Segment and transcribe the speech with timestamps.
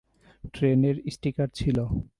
[0.53, 1.77] ট্রেনের স্টিকার ছিল।